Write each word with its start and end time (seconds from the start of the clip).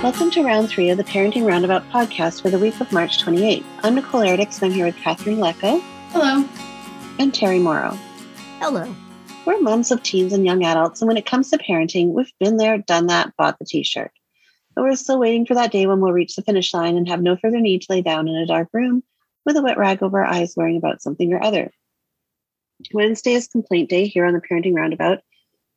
Welcome 0.00 0.30
to 0.30 0.44
round 0.44 0.68
three 0.68 0.90
of 0.90 0.96
the 0.96 1.02
Parenting 1.02 1.44
Roundabout 1.44 1.82
podcast 1.90 2.40
for 2.40 2.50
the 2.50 2.58
week 2.58 2.80
of 2.80 2.92
March 2.92 3.20
28th. 3.20 3.64
I'm 3.82 3.96
Nicole 3.96 4.20
Erdix 4.20 4.62
and 4.62 4.70
I'm 4.70 4.72
here 4.72 4.86
with 4.86 4.94
Catherine 4.94 5.38
Lecco. 5.38 5.82
Hello. 6.10 6.48
And 7.18 7.34
Terry 7.34 7.58
Morrow. 7.58 7.98
Hello. 8.60 8.94
We're 9.44 9.60
moms 9.60 9.90
of 9.90 10.04
teens 10.04 10.32
and 10.32 10.46
young 10.46 10.64
adults, 10.64 11.02
and 11.02 11.08
when 11.08 11.16
it 11.16 11.26
comes 11.26 11.50
to 11.50 11.58
parenting, 11.58 12.12
we've 12.12 12.32
been 12.38 12.58
there, 12.58 12.78
done 12.78 13.08
that, 13.08 13.36
bought 13.36 13.58
the 13.58 13.64
t 13.64 13.82
shirt. 13.82 14.12
But 14.76 14.84
we're 14.84 14.94
still 14.94 15.18
waiting 15.18 15.44
for 15.44 15.54
that 15.54 15.72
day 15.72 15.88
when 15.88 15.98
we'll 15.98 16.12
reach 16.12 16.36
the 16.36 16.42
finish 16.42 16.72
line 16.72 16.96
and 16.96 17.08
have 17.08 17.20
no 17.20 17.36
further 17.36 17.58
need 17.58 17.82
to 17.82 17.92
lay 17.92 18.00
down 18.00 18.28
in 18.28 18.36
a 18.36 18.46
dark 18.46 18.68
room 18.72 19.02
with 19.44 19.56
a 19.56 19.62
wet 19.62 19.78
rag 19.78 20.00
over 20.04 20.24
our 20.24 20.32
eyes 20.32 20.54
worrying 20.56 20.76
about 20.76 21.02
something 21.02 21.32
or 21.32 21.42
other. 21.42 21.72
Wednesday 22.94 23.32
is 23.32 23.48
complaint 23.48 23.90
day 23.90 24.06
here 24.06 24.24
on 24.24 24.32
the 24.32 24.40
Parenting 24.40 24.76
Roundabout, 24.76 25.18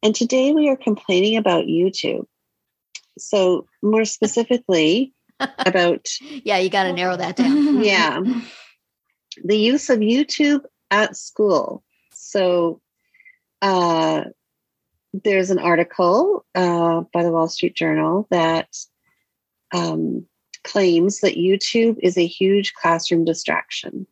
and 0.03 0.13
today 0.13 0.53
we 0.53 0.69
are 0.69 0.77
complaining 0.77 1.37
about 1.37 1.65
YouTube. 1.65 2.27
So, 3.17 3.67
more 3.81 4.05
specifically, 4.05 5.13
about. 5.39 6.07
yeah, 6.21 6.57
you 6.57 6.69
got 6.69 6.83
to 6.83 6.93
narrow 6.93 7.17
that 7.17 7.35
down. 7.35 7.83
yeah. 7.83 8.21
The 9.43 9.57
use 9.57 9.89
of 9.89 9.99
YouTube 9.99 10.63
at 10.89 11.15
school. 11.15 11.83
So, 12.13 12.81
uh, 13.61 14.25
there's 15.13 15.51
an 15.51 15.59
article 15.59 16.45
uh, 16.55 17.01
by 17.13 17.23
the 17.23 17.31
Wall 17.31 17.47
Street 17.47 17.75
Journal 17.75 18.27
that 18.31 18.69
um, 19.73 20.25
claims 20.63 21.19
that 21.19 21.35
YouTube 21.35 21.97
is 22.01 22.17
a 22.17 22.25
huge 22.25 22.73
classroom 22.73 23.25
distraction. 23.25 24.07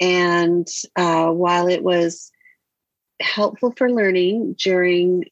And 0.00 0.66
uh, 0.96 1.30
while 1.30 1.68
it 1.68 1.82
was 1.82 2.30
helpful 3.20 3.72
for 3.76 3.90
learning 3.90 4.56
during 4.58 5.24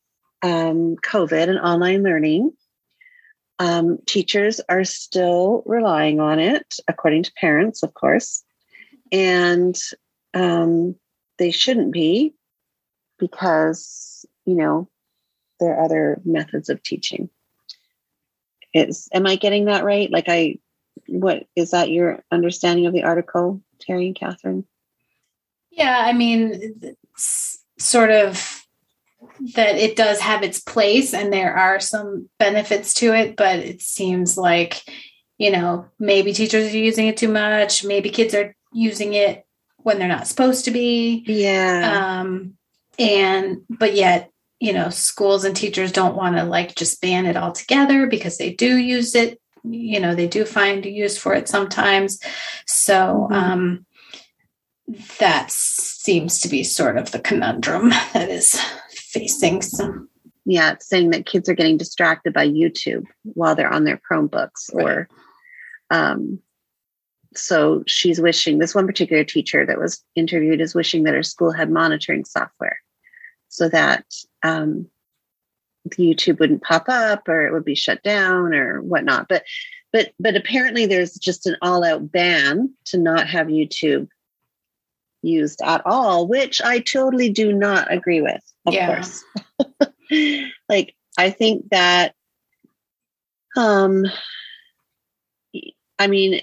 um, 0.42 0.96
COVID 0.96 1.48
and 1.48 1.58
online 1.58 2.02
learning, 2.02 2.52
um, 3.58 3.98
teachers 4.06 4.60
are 4.68 4.84
still 4.84 5.62
relying 5.66 6.20
on 6.20 6.38
it, 6.38 6.76
according 6.88 7.22
to 7.24 7.32
parents, 7.40 7.82
of 7.82 7.94
course. 7.94 8.42
And 9.12 9.76
um, 10.34 10.96
they 11.38 11.50
shouldn't 11.50 11.92
be 11.92 12.34
because, 13.18 14.26
you 14.44 14.54
know, 14.54 14.88
there 15.58 15.74
are 15.74 15.84
other 15.84 16.20
methods 16.24 16.68
of 16.68 16.82
teaching. 16.82 17.30
Is 18.74 19.08
am 19.12 19.26
I 19.26 19.36
getting 19.36 19.66
that 19.66 19.84
right? 19.84 20.10
Like 20.10 20.26
I 20.28 20.58
what 21.08 21.46
is 21.54 21.70
that 21.70 21.90
your 21.90 22.22
understanding 22.30 22.86
of 22.86 22.92
the 22.92 23.04
article, 23.04 23.62
Terry 23.80 24.06
and 24.06 24.16
Catherine? 24.16 24.66
Yeah, 25.70 25.96
I 25.98 26.12
mean 26.12 26.96
sort 27.78 28.10
of 28.10 28.55
that 29.54 29.76
it 29.76 29.96
does 29.96 30.20
have 30.20 30.42
its 30.42 30.60
place 30.60 31.14
and 31.14 31.32
there 31.32 31.54
are 31.54 31.80
some 31.80 32.28
benefits 32.38 32.94
to 32.94 33.14
it, 33.14 33.36
but 33.36 33.58
it 33.58 33.82
seems 33.82 34.36
like, 34.36 34.82
you 35.38 35.50
know, 35.50 35.86
maybe 35.98 36.32
teachers 36.32 36.72
are 36.72 36.78
using 36.78 37.06
it 37.06 37.16
too 37.16 37.28
much, 37.28 37.84
maybe 37.84 38.10
kids 38.10 38.34
are 38.34 38.54
using 38.72 39.14
it 39.14 39.44
when 39.78 39.98
they're 39.98 40.08
not 40.08 40.26
supposed 40.26 40.64
to 40.64 40.70
be. 40.70 41.24
Yeah. 41.26 42.20
Um, 42.20 42.54
and, 42.98 43.58
but 43.68 43.94
yet, 43.94 44.30
you 44.58 44.72
know, 44.72 44.88
schools 44.88 45.44
and 45.44 45.54
teachers 45.54 45.92
don't 45.92 46.16
want 46.16 46.36
to 46.36 46.44
like 46.44 46.74
just 46.74 47.00
ban 47.00 47.26
it 47.26 47.36
altogether 47.36 48.06
because 48.06 48.38
they 48.38 48.52
do 48.52 48.76
use 48.76 49.14
it, 49.14 49.40
you 49.64 50.00
know, 50.00 50.14
they 50.14 50.28
do 50.28 50.44
find 50.44 50.84
use 50.84 51.18
for 51.18 51.34
it 51.34 51.48
sometimes. 51.48 52.18
So, 52.66 53.28
mm-hmm. 53.30 53.32
um, 53.32 53.86
that 55.18 55.50
seems 55.50 56.40
to 56.40 56.48
be 56.48 56.62
sort 56.62 56.96
of 56.96 57.10
the 57.10 57.18
conundrum 57.18 57.90
that 58.12 58.30
is 58.30 58.60
facing 59.06 59.62
some 59.62 60.08
yeah 60.44 60.74
saying 60.80 61.10
that 61.10 61.26
kids 61.26 61.48
are 61.48 61.54
getting 61.54 61.76
distracted 61.76 62.32
by 62.32 62.46
youtube 62.46 63.04
while 63.22 63.54
they're 63.54 63.72
on 63.72 63.84
their 63.84 64.00
chromebooks 64.10 64.72
right. 64.74 64.86
or 64.86 65.08
um 65.90 66.38
so 67.34 67.84
she's 67.86 68.20
wishing 68.20 68.58
this 68.58 68.74
one 68.74 68.86
particular 68.86 69.22
teacher 69.22 69.64
that 69.64 69.78
was 69.78 70.02
interviewed 70.14 70.60
is 70.60 70.74
wishing 70.74 71.04
that 71.04 71.14
her 71.14 71.22
school 71.22 71.52
had 71.52 71.70
monitoring 71.70 72.24
software 72.24 72.80
so 73.48 73.68
that 73.68 74.04
um, 74.42 74.88
youtube 75.98 76.40
wouldn't 76.40 76.62
pop 76.62 76.88
up 76.88 77.28
or 77.28 77.46
it 77.46 77.52
would 77.52 77.64
be 77.64 77.76
shut 77.76 78.02
down 78.02 78.52
or 78.54 78.80
whatnot 78.82 79.28
but 79.28 79.44
but 79.92 80.12
but 80.18 80.34
apparently 80.34 80.86
there's 80.86 81.14
just 81.14 81.46
an 81.46 81.56
all-out 81.62 82.10
ban 82.10 82.72
to 82.84 82.98
not 82.98 83.28
have 83.28 83.46
youtube 83.46 84.08
used 85.26 85.60
at 85.62 85.82
all, 85.84 86.26
which 86.26 86.62
I 86.62 86.78
totally 86.78 87.30
do 87.30 87.52
not 87.52 87.92
agree 87.92 88.20
with, 88.20 88.42
of 88.66 88.74
yeah. 88.74 88.86
course. 88.86 89.24
like 90.68 90.94
I 91.18 91.30
think 91.30 91.68
that 91.70 92.14
um 93.56 94.04
I 95.98 96.06
mean, 96.06 96.40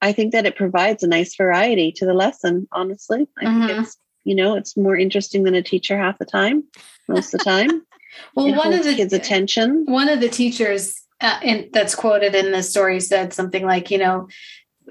I 0.00 0.12
think 0.12 0.32
that 0.32 0.46
it 0.46 0.56
provides 0.56 1.02
a 1.02 1.08
nice 1.08 1.36
variety 1.36 1.92
to 1.92 2.06
the 2.06 2.14
lesson, 2.14 2.68
honestly. 2.72 3.26
I 3.38 3.44
mm-hmm. 3.44 3.66
think 3.66 3.80
it's 3.80 3.96
you 4.24 4.34
know, 4.34 4.56
it's 4.56 4.76
more 4.76 4.96
interesting 4.96 5.42
than 5.42 5.54
a 5.54 5.62
teacher 5.62 5.98
half 5.98 6.18
the 6.18 6.24
time, 6.24 6.64
most 7.08 7.34
of 7.34 7.40
the 7.40 7.44
time. 7.44 7.82
well, 8.34 8.46
it 8.46 8.56
one 8.56 8.72
of 8.72 8.84
the 8.84 8.94
kids' 8.94 9.12
attention. 9.12 9.84
One 9.86 10.08
of 10.08 10.20
the 10.20 10.28
teachers 10.28 11.02
uh, 11.20 11.38
in, 11.42 11.70
that's 11.72 11.94
quoted 11.94 12.34
in 12.34 12.52
the 12.52 12.62
story 12.62 13.00
said 13.00 13.32
something 13.32 13.64
like, 13.64 13.90
you 13.90 13.98
know, 13.98 14.28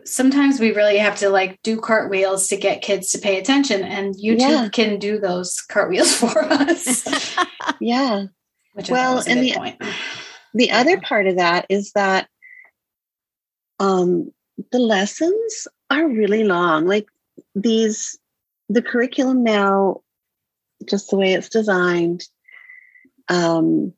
sometimes 0.05 0.59
we 0.59 0.71
really 0.71 0.97
have 0.97 1.17
to 1.17 1.29
like 1.29 1.61
do 1.63 1.79
cartwheels 1.79 2.47
to 2.47 2.57
get 2.57 2.81
kids 2.81 3.11
to 3.11 3.19
pay 3.19 3.39
attention 3.39 3.83
and 3.83 4.15
youtube 4.15 4.39
yeah. 4.39 4.69
can 4.69 4.99
do 4.99 5.19
those 5.19 5.59
cartwheels 5.61 6.13
for 6.19 6.43
us. 6.43 7.35
Yeah. 7.79 8.25
Well 8.89 9.23
and 9.27 9.41
the, 9.41 9.53
point. 9.53 9.81
the 10.53 10.71
other 10.71 10.99
part 10.99 11.27
of 11.27 11.37
that 11.37 11.65
is 11.69 11.91
that 11.93 12.27
um 13.79 14.31
the 14.71 14.79
lessons 14.79 15.67
are 15.89 16.07
really 16.07 16.43
long. 16.43 16.85
Like 16.85 17.07
these 17.55 18.17
the 18.69 18.81
curriculum 18.81 19.43
now 19.43 20.01
just 20.87 21.09
the 21.09 21.17
way 21.17 21.33
it's 21.33 21.49
designed 21.49 22.23
um 23.29 23.93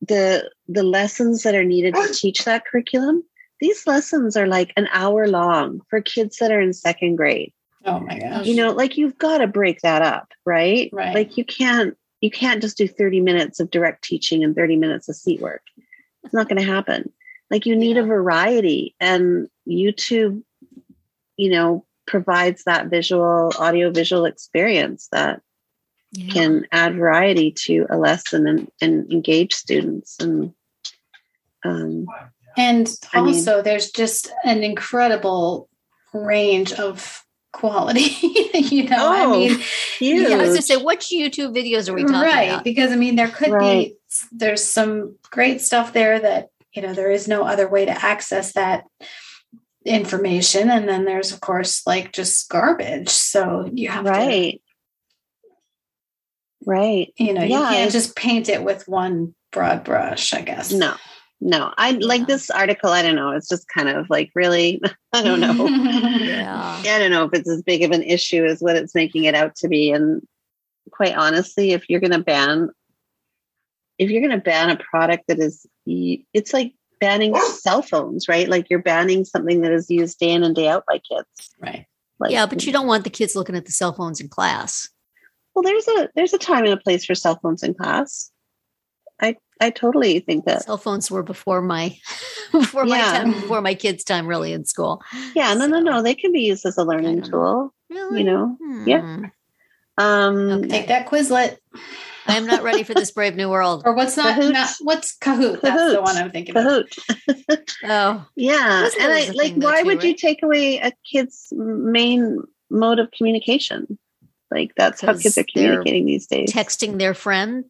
the 0.00 0.50
the 0.68 0.82
lessons 0.82 1.42
that 1.42 1.54
are 1.54 1.64
needed 1.64 1.94
to 1.94 2.12
teach 2.12 2.44
that 2.44 2.64
curriculum 2.66 3.22
these 3.62 3.86
lessons 3.86 4.36
are 4.36 4.48
like 4.48 4.72
an 4.76 4.88
hour 4.90 5.28
long 5.28 5.82
for 5.88 6.02
kids 6.02 6.38
that 6.38 6.50
are 6.50 6.60
in 6.60 6.72
second 6.72 7.14
grade. 7.14 7.52
Oh 7.84 8.00
my 8.00 8.18
gosh. 8.18 8.44
You 8.44 8.56
know, 8.56 8.72
like 8.72 8.96
you've 8.96 9.16
got 9.16 9.38
to 9.38 9.46
break 9.46 9.80
that 9.82 10.02
up, 10.02 10.32
right? 10.44 10.90
Right. 10.92 11.14
Like 11.14 11.38
you 11.38 11.44
can't 11.44 11.96
you 12.20 12.28
can't 12.28 12.60
just 12.60 12.76
do 12.76 12.88
30 12.88 13.20
minutes 13.20 13.60
of 13.60 13.70
direct 13.70 14.02
teaching 14.02 14.42
and 14.42 14.56
30 14.56 14.76
minutes 14.76 15.08
of 15.08 15.14
seat 15.14 15.40
work. 15.40 15.62
It's 16.24 16.34
not 16.34 16.48
going 16.48 16.60
to 16.60 16.66
happen. 16.66 17.12
Like 17.52 17.64
you 17.64 17.76
need 17.76 17.94
yeah. 17.94 18.02
a 18.02 18.06
variety 18.06 18.96
and 18.98 19.48
YouTube, 19.68 20.42
you 21.36 21.50
know, 21.50 21.86
provides 22.04 22.64
that 22.64 22.88
visual 22.88 23.52
audio 23.60 23.92
visual 23.92 24.24
experience 24.24 25.06
that 25.12 25.40
yeah. 26.10 26.32
can 26.32 26.66
add 26.72 26.96
variety 26.96 27.52
to 27.52 27.86
a 27.90 27.96
lesson 27.96 28.48
and, 28.48 28.72
and 28.80 29.12
engage 29.12 29.54
students 29.54 30.16
and 30.18 30.52
um 31.64 32.06
and 32.56 32.88
also, 33.14 33.54
mean, 33.56 33.64
there's 33.64 33.90
just 33.90 34.30
an 34.44 34.62
incredible 34.62 35.68
range 36.12 36.72
of 36.72 37.24
quality. 37.52 38.00
you 38.54 38.84
know, 38.84 38.96
oh, 38.98 39.34
I 39.34 39.38
mean, 39.38 39.58
huge. 39.98 40.28
yeah, 40.28 40.36
I 40.36 40.38
was 40.38 40.48
going 40.48 40.56
to 40.56 40.62
say, 40.62 40.76
which 40.76 41.10
YouTube 41.10 41.54
videos 41.54 41.88
are 41.88 41.94
we 41.94 42.02
talking 42.02 42.16
about? 42.16 42.24
right, 42.24 42.48
about? 42.48 42.64
Because 42.64 42.92
I 42.92 42.96
mean, 42.96 43.16
there 43.16 43.28
could 43.28 43.50
right. 43.50 43.88
be, 43.88 43.96
there's 44.32 44.64
some 44.64 45.16
great 45.30 45.60
stuff 45.60 45.92
there 45.92 46.18
that, 46.18 46.48
you 46.72 46.82
know, 46.82 46.94
there 46.94 47.10
is 47.10 47.28
no 47.28 47.44
other 47.44 47.68
way 47.68 47.84
to 47.84 48.04
access 48.04 48.52
that 48.54 48.84
information. 49.84 50.70
And 50.70 50.88
then 50.88 51.04
there's, 51.04 51.32
of 51.32 51.40
course, 51.40 51.86
like 51.86 52.12
just 52.12 52.48
garbage. 52.48 53.10
So 53.10 53.68
you 53.72 53.88
have 53.88 54.04
right. 54.04 54.52
to. 54.52 54.58
Right. 56.64 57.12
You 57.16 57.34
know, 57.34 57.42
yeah, 57.42 57.70
you 57.70 57.76
can't 57.76 57.92
just 57.92 58.14
paint 58.14 58.48
it 58.48 58.62
with 58.62 58.86
one 58.86 59.34
broad 59.50 59.84
brush, 59.84 60.32
I 60.32 60.42
guess. 60.42 60.72
No, 60.72 60.94
no 61.44 61.72
i 61.76 61.90
yeah. 61.90 62.06
like 62.06 62.26
this 62.26 62.50
article 62.50 62.90
i 62.90 63.02
don't 63.02 63.16
know 63.16 63.30
it's 63.30 63.48
just 63.48 63.66
kind 63.68 63.88
of 63.88 64.08
like 64.08 64.30
really 64.34 64.80
i 65.12 65.22
don't 65.22 65.40
know 65.40 65.66
yeah. 66.20 66.80
i 66.84 66.98
don't 66.98 67.10
know 67.10 67.24
if 67.24 67.32
it's 67.32 67.48
as 67.48 67.62
big 67.62 67.82
of 67.82 67.90
an 67.90 68.02
issue 68.02 68.44
as 68.44 68.60
what 68.60 68.76
it's 68.76 68.94
making 68.94 69.24
it 69.24 69.34
out 69.34 69.54
to 69.54 69.68
be 69.68 69.90
and 69.90 70.26
quite 70.90 71.16
honestly 71.16 71.72
if 71.72 71.88
you're 71.88 72.00
going 72.00 72.12
to 72.12 72.18
ban 72.18 72.70
if 73.98 74.10
you're 74.10 74.20
going 74.20 74.32
to 74.32 74.44
ban 74.44 74.70
a 74.70 74.76
product 74.76 75.24
that 75.28 75.38
is, 75.38 75.66
it's 75.86 76.52
like 76.52 76.74
banning 77.00 77.34
cell 77.36 77.82
phones, 77.82 78.28
right? 78.28 78.48
Like 78.48 78.68
you're 78.68 78.82
banning 78.82 79.24
something 79.24 79.60
that 79.60 79.72
is 79.72 79.90
used 79.90 80.18
day 80.18 80.32
in 80.32 80.42
and 80.42 80.54
day 80.54 80.68
out 80.68 80.84
by 80.88 80.98
kids. 80.98 81.54
Right. 81.60 81.86
Like, 82.18 82.32
yeah, 82.32 82.46
but 82.46 82.64
you 82.66 82.72
don't 82.72 82.86
want 82.86 83.04
the 83.04 83.10
kids 83.10 83.36
looking 83.36 83.56
at 83.56 83.66
the 83.66 83.72
cell 83.72 83.92
phones 83.92 84.20
in 84.20 84.28
class. 84.28 84.88
Well, 85.54 85.62
there's 85.62 85.86
a 85.88 86.08
there's 86.14 86.32
a 86.32 86.38
time 86.38 86.64
and 86.64 86.72
a 86.72 86.76
place 86.76 87.04
for 87.04 87.14
cell 87.14 87.38
phones 87.42 87.62
in 87.62 87.74
class. 87.74 88.30
I 89.60 89.66
I 89.66 89.70
totally 89.70 90.20
think 90.20 90.44
that 90.46 90.64
cell 90.64 90.76
phones 90.78 91.10
were 91.10 91.22
before 91.22 91.62
my 91.62 91.96
before 92.52 92.84
my 92.84 92.98
time, 92.98 93.32
before 93.32 93.60
my 93.60 93.74
kids' 93.74 94.04
time, 94.04 94.26
really 94.26 94.52
in 94.52 94.64
school. 94.64 95.02
yeah, 95.34 95.54
no, 95.54 95.66
no, 95.66 95.80
no. 95.80 96.02
They 96.02 96.14
can 96.14 96.32
be 96.32 96.40
used 96.42 96.66
as 96.66 96.76
a 96.78 96.84
learning 96.84 97.22
tool. 97.22 97.72
Really? 97.88 98.18
You 98.20 98.24
know, 98.24 98.56
yeah. 98.86 99.00
Hmm. 99.00 99.24
Um, 99.98 100.50
Okay. 100.50 100.68
Take 100.68 100.88
that 100.88 101.06
Quizlet. 101.06 101.58
I 102.26 102.36
am 102.36 102.46
not 102.46 102.62
ready 102.62 102.82
for 102.82 102.94
this 102.94 103.10
brave 103.16 103.34
new 103.36 103.50
world. 103.50 103.82
Or 103.84 103.94
what's 103.94 104.16
not, 104.16 104.38
Kahoot. 104.38 104.52
not 104.52 104.70
what's 104.80 105.16
Kahoot? 105.18 105.60
That's 105.60 105.92
the 105.92 106.00
one 106.00 106.16
I'm 106.16 106.30
thinking 106.30 106.56
of. 106.56 106.64
Kahoot. 106.64 107.68
Oh, 107.84 108.24
Yeah, 108.36 108.82
Wasn't 108.82 109.02
and 109.02 109.12
I 109.12 109.30
like. 109.32 109.54
Why 109.56 109.82
too, 109.82 109.88
would 109.88 110.02
you 110.04 110.14
take 110.14 110.42
away 110.42 110.78
a 110.78 110.92
kid's 111.10 111.48
main 111.52 112.42
mode 112.70 112.98
of 113.00 113.10
communication? 113.10 113.98
Like 114.50 114.72
that's 114.76 115.00
how 115.00 115.14
kids 115.14 115.36
are 115.38 115.44
they're 115.54 115.72
communicating 115.72 116.06
these 116.06 116.26
days. 116.26 116.52
texting 116.52 116.98
their 116.98 117.14
friend 117.14 117.64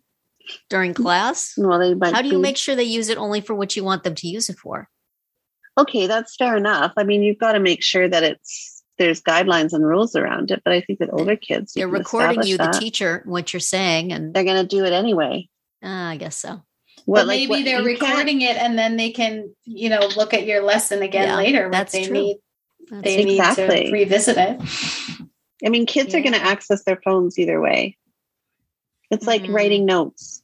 during 0.71 0.95
class. 0.95 1.55
Well, 1.57 1.79
they 1.79 1.95
might 1.95 2.15
How 2.15 2.23
do 2.23 2.29
you 2.29 2.35
be- 2.35 2.41
make 2.41 2.57
sure 2.57 2.75
they 2.75 2.85
use 2.85 3.09
it 3.09 3.19
only 3.19 3.41
for 3.41 3.55
what 3.55 3.77
you 3.77 3.85
want 3.85 4.03
them 4.05 4.15
to 4.17 4.29
use 4.29 4.49
it 4.49 4.59
for? 4.59 4.89
okay 5.79 6.07
that's 6.07 6.37
fair 6.37 6.55
enough 6.59 6.93
i 6.99 7.03
mean 7.03 7.23
you've 7.23 7.39
got 7.39 7.53
to 7.53 7.59
make 7.59 7.83
sure 7.83 8.07
that 8.07 8.23
it's 8.23 8.83
there's 8.99 9.23
guidelines 9.23 9.73
and 9.73 9.87
rules 9.87 10.15
around 10.15 10.51
it 10.51 10.61
but 10.67 10.75
i 10.75 10.83
think 10.83 11.01
with 11.01 11.09
older 11.15 11.35
kids 11.35 11.75
you 11.75 11.81
They're 11.81 11.89
recording 11.89 12.41
establish 12.41 12.49
you, 12.51 12.57
the 12.59 12.79
teacher, 12.79 13.23
what 13.25 13.55
you're 13.55 13.61
saying, 13.61 14.13
and 14.13 14.35
they're 14.35 14.45
going 14.45 14.61
to 14.61 14.67
do 14.67 14.85
it 14.85 14.93
anyway 14.93 15.49
uh, 15.83 15.89
I 15.89 16.19
guess 16.19 16.37
so. 16.37 16.61
what 17.07 17.21
but 17.21 17.27
like 17.27 17.39
maybe 17.41 17.49
what- 17.49 17.65
they're 17.65 17.89
you 17.89 17.97
can't- 17.97 18.11
recording 18.11 18.43
it 18.43 18.57
and 18.59 18.79
then 18.79 18.99
they 18.99 19.13
can, 19.13 19.55
you 19.65 19.89
know, 19.89 20.11
look 20.15 20.35
at 20.35 20.45
your 20.47 20.63
lesson 20.63 21.01
again 21.01 21.29
Yeah, 21.29 21.37
later. 21.37 21.71
that's 21.73 21.93
they 21.93 22.05
true. 22.05 22.13
need 22.21 22.37
That's 22.91 23.05
they 23.05 23.25
need 23.25 23.43
to 23.43 23.91
revisit 23.91 24.37
it. 24.37 24.61
i 25.65 25.71
mean 25.71 25.87
kids 25.87 26.15
are 26.15 26.21
going 26.21 26.35
to 26.35 26.43
access 26.43 26.85
their 26.85 27.01
phones 27.03 27.39
either 27.39 27.63
way 27.63 27.97
it's 29.13 29.27
like 29.27 29.43
Mhm. 29.43 29.55
writing 29.55 29.85
notes 29.87 30.43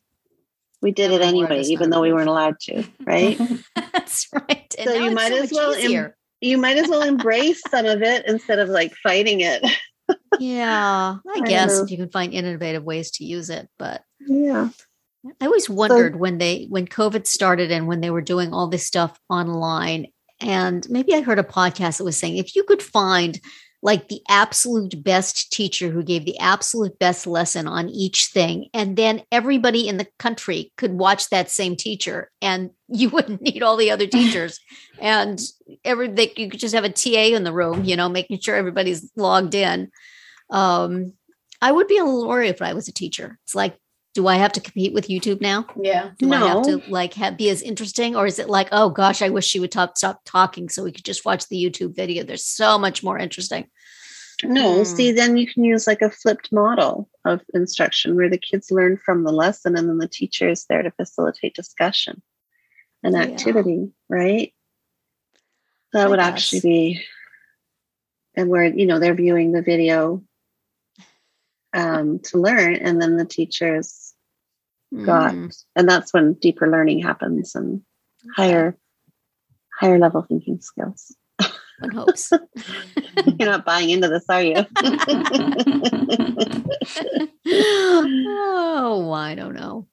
we 0.81 0.93
did 0.93 1.11
it 1.11 1.21
anyway 1.23 1.63
even 1.63 1.91
though 1.91 2.03
we 2.03 2.13
weren't 2.13 2.29
allowed 2.29 2.59
to 2.61 2.85
right 3.05 3.37
That's 3.93 4.29
right. 4.33 4.73
And 4.79 4.89
So 4.89 4.95
you 4.95 5.11
might 5.11 5.33
so 5.33 5.43
as 5.43 5.53
well 5.53 5.75
em- 5.75 6.13
you 6.41 6.57
might 6.57 6.77
as 6.77 6.89
well 6.89 7.03
embrace 7.03 7.61
some 7.69 7.85
of 7.87 8.01
it 8.03 8.25
instead 8.29 8.61
of 8.61 8.69
like 8.69 8.95
fighting 9.03 9.41
it 9.41 9.65
yeah, 10.39 11.17
I 11.29 11.35
don't 11.39 11.49
guess 11.49 11.77
know. 11.77 11.85
if 11.85 11.91
you 11.91 11.97
can 11.99 12.11
find 12.11 12.33
innovative 12.33 12.85
ways 12.85 13.11
to 13.13 13.25
use 13.25 13.51
it, 13.51 13.69
but 13.79 14.03
yeah 14.27 14.69
I 15.43 15.47
always 15.47 15.69
wondered 15.69 16.17
when 16.17 16.39
they 16.39 16.67
when 16.71 16.87
COVID 16.87 17.27
started 17.27 17.71
and 17.73 17.89
when 17.89 18.01
they 18.01 18.11
were 18.11 18.23
doing 18.23 18.53
all 18.55 18.69
this 18.69 18.87
stuff 18.87 19.19
online. 19.29 20.07
And 20.41 20.89
maybe 20.89 21.13
I 21.15 21.21
heard 21.23 21.41
a 21.41 21.43
podcast 21.43 21.99
that 21.99 22.05
was 22.05 22.17
saying 22.17 22.37
if 22.37 22.55
you 22.55 22.63
could 22.63 22.81
find 22.83 23.39
like 23.83 24.09
the 24.09 24.21
absolute 24.29 25.03
best 25.05 25.53
teacher 25.53 25.91
who 25.91 26.03
gave 26.03 26.25
the 26.25 26.39
absolute 26.39 26.99
best 26.99 27.27
lesson 27.27 27.69
on 27.69 27.89
each 27.89 28.31
thing, 28.33 28.69
and 28.75 28.97
then 28.97 29.23
everybody 29.31 29.89
in 29.89 29.97
the 29.97 30.07
country 30.19 30.73
could 30.77 30.93
watch 30.93 31.31
that 31.31 31.51
same 31.51 31.77
teacher, 31.77 32.31
and 32.43 32.71
you 32.89 33.09
wouldn't 33.09 33.43
need 33.43 33.63
all 33.63 33.77
the 33.77 33.91
other 33.91 34.07
teachers, 34.19 34.59
and 34.99 35.41
every 35.85 36.09
they, 36.09 36.33
you 36.37 36.51
could 36.51 36.61
just 36.61 36.75
have 36.75 36.85
a 36.85 36.91
TA 36.91 37.37
in 37.37 37.45
the 37.45 37.53
room, 37.53 37.85
you 37.85 37.97
know, 37.97 38.09
making 38.09 38.41
sure 38.41 38.57
everybody's 38.57 39.11
logged 39.17 39.55
in. 39.55 39.91
Um, 40.51 41.13
I 41.61 41.73
would 41.73 41.89
be 41.89 41.99
a 41.99 42.05
little 42.05 42.29
worried 42.29 42.51
if 42.51 42.63
I 42.63 42.75
was 42.75 42.89
a 42.89 42.93
teacher. 42.93 43.39
It's 43.45 43.55
like, 43.55 43.77
do 44.19 44.27
I 44.27 44.35
have 44.35 44.51
to 44.55 44.61
compete 44.61 44.93
with 44.93 45.07
YouTube 45.07 45.41
now? 45.41 45.65
Yeah. 45.81 46.11
Do 46.19 46.33
I 46.33 46.39
have 46.39 46.65
to 46.65 46.83
like 46.89 47.15
have, 47.15 47.37
be 47.37 47.51
as 47.51 47.63
interesting, 47.63 48.17
or 48.17 48.27
is 48.27 48.41
it 48.41 48.49
like, 48.51 48.67
oh 48.73 48.91
gosh, 48.91 49.23
I 49.23 49.29
wish 49.29 49.47
she 49.47 49.61
would 49.61 49.71
top, 49.71 49.97
stop 49.97 50.23
talking 50.25 50.69
so 50.69 50.83
we 50.83 50.91
could 50.91 51.05
just 51.05 51.25
watch 51.25 51.47
the 51.47 51.65
YouTube 51.65 51.95
video? 51.95 52.25
There's 52.25 52.45
so 52.45 52.81
much 52.81 53.05
more 53.05 53.17
interesting. 53.17 53.69
No, 54.43 54.79
Hmm. 54.79 54.83
see, 54.83 55.13
then 55.13 55.37
you 55.37 55.47
can 55.47 55.63
use 55.63 55.87
like 55.87 56.03
a 56.03 56.11
flipped 56.11 56.51
model 56.51 57.09
of 57.25 57.43
instruction 57.55 58.17
where 58.17 58.29
the 58.29 58.39
kids 58.39 58.73
learn 58.73 58.97
from 58.97 59.23
the 59.23 59.31
lesson 59.31 59.79
and 59.79 59.89
then 59.89 59.99
the 59.99 60.09
teacher 60.09 60.49
is 60.49 60.65
there 60.69 60.83
to 60.83 60.91
facilitate 60.91 61.55
discussion 61.55 62.21
and 63.05 63.15
Yeah. 63.15 63.21
activity, 63.21 63.93
right? 64.09 64.53
That 65.93 66.07
I 66.07 66.09
would 66.09 66.19
guess. 66.19 66.27
actually 66.27 66.61
be, 66.63 67.05
and 68.35 68.49
where, 68.49 68.65
you 68.65 68.87
know, 68.87 68.99
they're 68.99 69.15
viewing 69.15 69.53
the 69.53 69.63
video 69.63 70.25
um, 71.73 72.19
to 72.19 72.39
learn 72.39 72.75
and 72.75 73.01
then 73.01 73.17
the 73.17 73.25
teachers 73.25 74.07
got, 75.05 75.35
Mm, 75.35 75.65
and 75.77 75.89
that's 75.89 76.13
when 76.13 76.35
deeper 76.35 76.69
learning 76.69 77.03
happens 77.03 77.55
and 77.55 77.83
higher, 78.35 78.77
higher 79.79 79.99
level 79.99 80.23
thinking 80.23 80.61
skills. 80.61 81.15
one 81.79 81.91
hopes. 81.93 82.33
You're 83.39 83.51
not 83.51 83.65
buying 83.65 83.91
into 83.91 84.09
this, 84.09 84.25
are 84.29 84.43
you? 84.43 84.57
oh, 87.47 89.13
I 89.13 89.35
don't 89.35 89.55
know. 89.55 89.87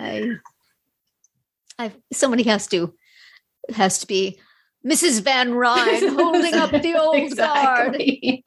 I, 0.00 0.36
I 1.78 1.92
somebody 2.12 2.44
has 2.44 2.66
to 2.68 2.94
has 3.74 3.98
to 3.98 4.06
be 4.06 4.38
Mrs. 4.86 5.20
Van 5.22 5.50
Rhijn 5.50 6.14
holding 6.14 6.54
up 6.54 6.70
the 6.70 6.94
old 6.98 7.36
guard. 7.36 7.96
Exactly. 7.96 8.42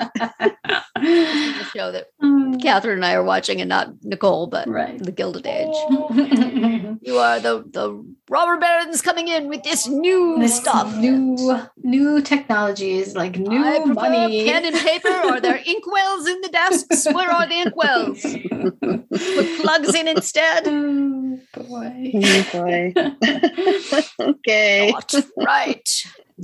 The 0.96 1.64
show 1.76 1.92
that 1.92 2.08
Mm-hmm. 2.54 2.68
Catherine 2.68 2.96
and 2.98 3.06
I 3.06 3.14
are 3.14 3.24
watching, 3.24 3.60
and 3.62 3.70
not 3.70 3.90
Nicole, 4.04 4.48
but 4.48 4.68
Right. 4.68 4.98
the 5.02 5.12
Gilded 5.12 5.46
Age. 5.48 5.68
Oh. 5.74 6.98
You 7.06 7.18
are 7.18 7.38
the 7.42 7.66
the 7.70 8.02
robber 8.30 8.58
barons 8.58 9.02
coming 9.02 9.28
in 9.28 9.50
with 9.50 9.64
this 9.64 9.88
new 9.90 10.38
This 10.40 10.56
stuff. 10.56 10.96
new 10.96 11.36
new 11.84 12.22
technologies 12.22 13.14
like 13.14 13.38
new 13.38 13.62
I 13.62 13.80
money. 13.84 14.46
pen 14.50 14.64
and 14.64 14.76
paper. 14.76 15.10
Are 15.10 15.42
there 15.42 15.58
inkwells 15.74 16.28
in 16.28 16.40
the 16.42 16.50
desks? 16.50 17.06
Where 17.12 17.30
are 17.30 17.46
the 17.46 17.60
inkwells? 17.66 18.22
Put 19.10 19.62
plugs 19.62 19.94
in 19.96 20.08
instead. 20.08 20.64
Oh, 20.66 21.40
boy. 21.68 22.12
Oh, 22.16 22.46
boy. 22.54 22.94
okay. 24.20 24.92
Not 24.92 25.14
right. 25.38 25.90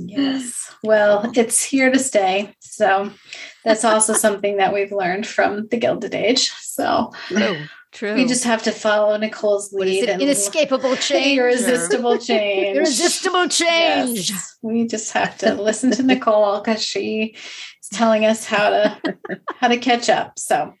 Yes. 0.08 0.74
Well, 0.82 1.30
it's 1.34 1.62
here 1.62 1.90
to 1.90 1.98
stay. 1.98 2.54
So 2.60 3.10
that's 3.64 3.84
also 3.84 4.12
something 4.14 4.56
that 4.56 4.72
we've 4.72 4.92
learned 4.92 5.26
from 5.26 5.66
the 5.68 5.76
Gilded 5.76 6.14
Age. 6.14 6.50
So 6.50 7.12
True. 7.28 7.64
True. 7.92 8.14
we 8.14 8.24
just 8.24 8.44
have 8.44 8.62
to 8.64 8.70
follow 8.72 9.16
Nicole's 9.16 9.70
what 9.70 9.88
is 9.88 9.94
lead 9.94 10.02
it? 10.04 10.08
and 10.10 10.22
Inescapable 10.22 10.96
change. 11.08 11.38
irresistible 11.38 12.18
change. 12.18 12.76
Irresistible 12.76 13.48
change. 13.48 14.30
Yes. 14.30 14.56
We 14.62 14.86
just 14.86 15.12
have 15.12 15.36
to 15.38 15.54
listen 15.54 15.90
to 15.92 16.02
Nicole 16.02 16.60
because 16.60 16.82
she 16.84 17.34
is 17.82 17.88
telling 17.92 18.24
us 18.24 18.44
how 18.44 18.70
to 18.70 19.00
how 19.56 19.68
to 19.68 19.76
catch 19.76 20.08
up. 20.08 20.38
So 20.38 20.72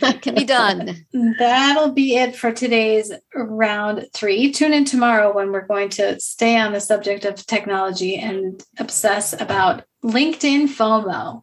that 0.00 0.18
Can 0.22 0.34
be 0.34 0.44
done. 0.44 1.06
that'll 1.38 1.92
be 1.92 2.16
it 2.16 2.36
for 2.36 2.52
today's 2.52 3.12
round 3.34 4.06
three. 4.12 4.52
Tune 4.52 4.74
in 4.74 4.84
tomorrow 4.84 5.32
when 5.34 5.52
we're 5.52 5.66
going 5.66 5.88
to 5.90 6.20
stay 6.20 6.58
on 6.58 6.72
the 6.72 6.80
subject 6.80 7.24
of 7.24 7.46
technology 7.46 8.16
and 8.16 8.62
obsess 8.78 9.32
about 9.40 9.84
LinkedIn 10.04 10.64
FOMO. 10.68 11.42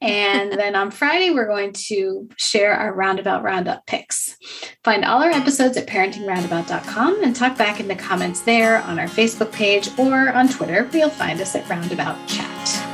And 0.00 0.52
then 0.52 0.76
on 0.76 0.90
Friday, 0.90 1.30
we're 1.30 1.46
going 1.46 1.72
to 1.88 2.28
share 2.36 2.74
our 2.74 2.92
Roundabout 2.94 3.42
Roundup 3.42 3.86
picks. 3.86 4.36
Find 4.82 5.04
all 5.04 5.22
our 5.22 5.30
episodes 5.30 5.76
at 5.76 5.86
parentingroundabout.com 5.86 7.22
and 7.22 7.34
talk 7.34 7.56
back 7.56 7.80
in 7.80 7.88
the 7.88 7.94
comments 7.96 8.40
there 8.42 8.82
on 8.82 8.98
our 8.98 9.06
Facebook 9.08 9.52
page 9.52 9.88
or 9.98 10.30
on 10.30 10.48
Twitter. 10.48 10.88
You'll 10.92 11.10
find 11.10 11.40
us 11.40 11.54
at 11.54 11.68
Roundabout 11.68 12.26
Chat. 12.28 12.93